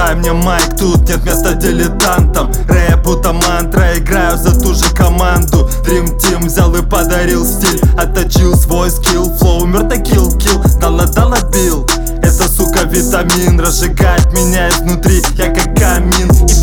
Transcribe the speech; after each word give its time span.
Дай 0.00 0.14
мне 0.14 0.32
mic, 0.32 0.78
тут 0.78 1.06
нет 1.10 1.26
места 1.26 1.52
дилетантам 1.52 2.50
Рэп 2.68 3.04
будто 3.04 3.34
мантра, 3.34 3.98
играю 3.98 4.38
за 4.38 4.58
ту 4.58 4.74
же 4.74 4.88
команду. 4.94 5.68
Dream 5.84 6.18
Team 6.18 6.46
взял 6.46 6.74
и 6.74 6.80
подарил 6.80 7.44
стиль. 7.44 7.78
Отточил 7.98 8.56
свой 8.56 8.90
skill, 8.90 9.30
flow 9.36 9.66
мертво 9.66 9.98
kill, 9.98 10.32
kill 10.38 10.62
Dollar, 10.80 11.04
dollar 11.04 11.36
bill. 11.52 11.86
Это, 12.22 12.48
сука, 12.48 12.84
витамин. 12.84 13.60
Разжигает 13.60 14.32
меня 14.32 14.70
изнутри, 14.70 15.22
я 15.34 15.48
как 15.52 15.76
камин. 15.76 16.30
If 16.30 16.59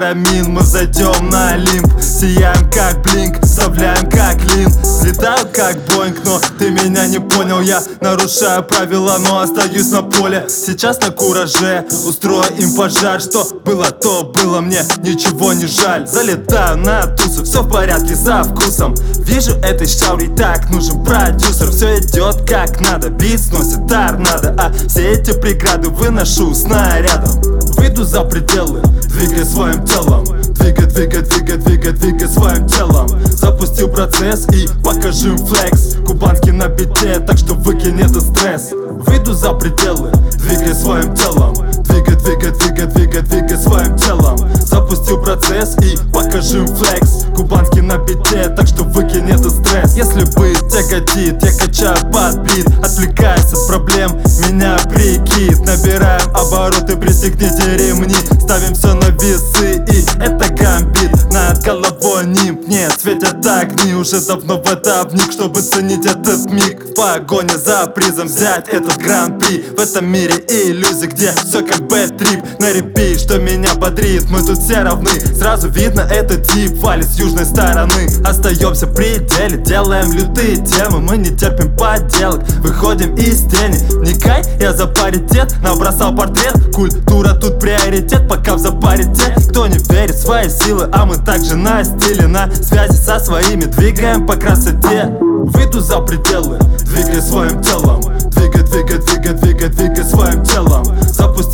mean 0.00 0.48
Мы 0.48 0.62
зайдем 0.62 1.28
на 1.30 1.50
Олимп. 1.50 2.00
Сияем 2.00 2.70
как 2.70 3.02
bling, 3.02 3.42
вставляем 3.44 4.08
как 4.10 4.36
lean. 4.54 4.68
Взлетаю 4.68 5.46
как 5.52 5.76
боинг, 5.86 6.18
но 6.24 6.40
ты 6.58 6.70
меня 6.70 7.06
не 7.06 7.18
понял. 7.18 7.60
Я 7.60 7.82
нарушаю 8.00 8.64
правила, 8.64 9.16
но 9.18 9.40
остаюсь 9.40 9.90
на 9.90 10.02
поле. 10.02 10.46
Сейчас 10.48 11.00
на 11.00 11.10
кураже, 11.10 11.84
устрою 12.06 12.44
им 12.58 12.74
пожар. 12.74 13.20
Что 13.20 13.46
было, 13.64 13.90
то 13.90 14.24
было, 14.24 14.60
мне 14.60 14.80
ничего 14.98 15.52
не 15.52 15.66
жаль. 15.66 16.06
Залетаю 16.06 16.78
на 16.78 17.06
тусу, 17.06 17.44
все 17.44 17.62
в 17.62 17.70
порядке 17.70 18.14
со 18.14 18.42
вкусом. 18.42 18.94
Вижу 19.18 19.52
этой 19.62 19.86
shawty, 19.86 20.28
так 20.34 20.70
нужен 20.70 21.04
продюсер. 21.04 21.70
Все 21.70 21.98
идет 21.98 22.48
как 22.48 22.80
надо, 22.80 23.10
бит 23.10 23.40
сносит 23.40 23.86
торнадо 23.88 24.54
А 24.58 24.72
все 24.88 25.12
эти 25.12 25.32
преграды 25.32 25.88
выношу 25.88 26.54
снарядом. 26.54 27.40
Выйду 27.76 28.04
за 28.04 28.22
пределы, 28.22 28.82
двигай 29.22 29.44
своим 29.44 29.84
телом. 29.84 30.24
Двигай, 30.24 30.86
двигай, 30.86 31.22
двигай, 31.22 31.56
двигай, 31.56 31.92
двигай 31.92 32.28
своим 32.28 32.66
телом. 32.66 33.08
Запустил 33.26 33.88
процесс 33.88 34.46
и 34.48 34.66
покажи 34.82 35.28
им 35.28 35.38
флекс. 35.38 35.96
Кубанский 36.06 36.52
на 36.52 36.68
бите, 36.68 37.20
так 37.20 37.38
что 37.38 37.54
выкинь 37.54 38.00
этот 38.00 38.22
стресс. 38.22 38.70
Выйду 38.72 39.32
за 39.32 39.52
пределы, 39.52 40.10
двигай 40.38 40.74
своим 40.74 41.14
телом 41.14 41.71
Двигай, 41.84 42.16
двигай, 42.16 42.50
двигай, 42.52 42.86
двигай, 42.86 43.22
двигай 43.22 43.58
своим 43.58 43.96
телом. 43.96 44.38
Запустил 44.54 45.20
процесс 45.20 45.76
и 45.78 45.96
покажи 46.12 46.64
флекс. 46.66 47.26
Кубанский 47.36 47.82
на 47.82 47.98
бите, 47.98 48.48
так 48.48 48.66
что 48.66 48.84
выкинь 48.84 49.28
этот 49.30 49.52
стресс. 49.52 49.94
Если 49.94 50.24
быть 50.36 50.58
тяготит, 50.68 51.42
я 51.42 51.52
качаю 51.52 51.96
под 52.12 52.38
бит. 52.42 52.66
Отвлекаясь 52.82 53.52
от 53.52 53.66
проблем, 53.68 54.12
меня 54.48 54.78
прикид. 54.88 55.60
Набираем 55.66 56.28
обороты, 56.34 56.96
пристегните 56.96 57.76
ремни. 57.76 58.14
Ставим 58.40 58.74
все 58.74 58.94
на 58.94 59.08
весы 59.10 59.84
и 59.88 60.04
это 60.20 60.52
гамбит. 60.52 61.32
Над 61.32 61.62
головой 61.62 62.26
нимб, 62.26 62.68
нет, 62.68 62.92
светят 63.00 63.44
огни. 63.46 63.94
Уже 63.94 64.20
давно 64.20 64.58
в 64.58 64.70
это 64.70 65.08
чтобы 65.30 65.60
ценить 65.60 66.06
этот 66.06 66.50
миг. 66.50 66.84
В 66.90 66.94
погоне 66.94 67.56
за 67.56 67.86
призом 67.86 68.28
взять 68.28 68.68
этот 68.68 68.96
гран-при. 68.98 69.64
В 69.76 69.80
этом 69.80 70.06
мире 70.06 70.34
иллюзий, 70.48 71.06
где 71.06 71.32
все 71.32 71.62
как 71.72 71.86
бэт-трип. 71.88 72.60
На 72.60 72.72
репит, 72.72 73.20
что 73.20 73.38
меня 73.38 73.74
бодрит, 73.74 74.28
мы 74.30 74.42
тут 74.42 74.58
все 74.58 74.82
равны. 74.82 75.10
Сразу 75.10 75.68
видно 75.68 76.02
этот 76.02 76.46
тип, 76.48 76.76
валит 76.78 77.06
с 77.06 77.18
южной 77.18 77.46
стороны. 77.46 78.08
Остаемся 78.24 78.86
в 78.86 78.94
пределе, 78.94 79.58
делаем 79.58 80.12
лютые 80.12 80.56
темы 80.56 81.00
Мы 81.00 81.16
не 81.16 81.30
терпим 81.30 81.74
подделок, 81.76 82.42
выходим 82.58 83.14
из 83.14 83.42
тени. 83.42 83.78
Вникай, 83.98 84.42
я 84.60 84.72
за 84.72 84.86
паритет, 84.86 85.54
набросал 85.62 86.14
портрет. 86.14 86.74
Культура 86.74 87.34
тут 87.34 87.58
приоритет, 87.60 88.28
пока 88.28 88.54
в 88.54 88.58
запаре 88.58 89.04
те 89.04 89.34
Кто 89.50 89.66
не 89.66 89.78
верит 89.92 90.14
в 90.14 90.22
свои 90.22 90.48
силы, 90.48 90.88
а 90.92 91.06
мы 91.06 91.16
также 91.16 91.56
на 91.56 91.82
стиле. 91.84 92.26
На 92.26 92.50
связи 92.52 92.96
со 92.96 93.18
своими, 93.18 93.64
двигаем 93.64 94.26
по 94.26 94.34
красоте. 94.34 95.12
Выйду 95.44 95.80
за 95.80 95.98
пределы, 96.00 96.58
двигай 96.84 97.20
своим 97.20 97.62
телом. 97.62 98.00
Двигай, 98.30 98.62
двигай, 98.62 98.98
двигай, 98.98 99.32
двигай, 99.34 99.68
двигай 99.68 100.04
своим 100.04 100.44
телом. 100.44 100.84
Запустил 101.02 101.51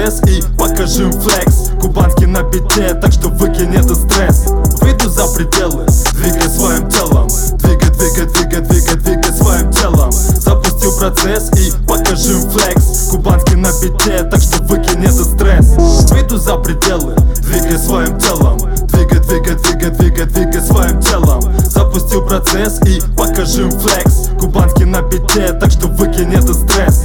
процесс 0.00 0.20
и 0.26 0.42
покажи 0.56 1.04
им 1.04 1.12
флекс. 1.12 1.70
Кубанский 1.80 2.26
на 2.26 2.42
бите, 2.42 2.94
так 2.94 3.12
что 3.12 3.28
выкинь 3.28 3.74
этот 3.74 3.98
стресс. 3.98 4.46
Выйду 4.80 5.10
за 5.10 5.26
пределы, 5.34 5.86
двигай 6.12 6.48
своим 6.48 6.88
телом. 6.88 7.28
Двигай, 7.58 7.90
двигай, 7.90 8.26
двигай, 8.26 8.60
двигай, 8.60 8.96
двигай 8.96 9.32
своим 9.32 9.70
телом. 9.72 10.10
Запустил 10.12 10.96
процесс 10.98 11.50
и 11.58 11.72
покажи 11.86 12.32
им 12.32 12.50
флекс. 12.50 13.10
Кубанский 13.10 13.56
на 13.56 13.70
бите, 13.80 14.24
так 14.24 14.40
что 14.40 14.62
выкинь 14.64 15.04
этот 15.04 15.26
стресс. 15.26 15.66
Выйду 16.10 16.38
за 16.38 16.56
пределы, 16.56 17.14
двигай 17.40 17.78
своим 17.78 18.18
телом. 18.18 18.58
Двигай, 18.88 19.20
двигай, 19.20 19.54
двигай, 19.56 19.90
двигай, 19.90 20.26
двигай 20.26 20.62
своим 20.62 21.00
телом. 21.00 21.42
Запустил 21.58 22.22
процесс 22.26 22.80
и 22.86 23.02
покажи 23.16 23.62
им 23.62 23.70
флекс. 23.70 24.30
Кубанский 24.40 24.86
на 24.86 25.02
бите, 25.02 25.52
так 25.52 25.70
что 25.70 25.88
выкинь 25.88 26.32
этот 26.32 26.56
стресс 26.56 27.04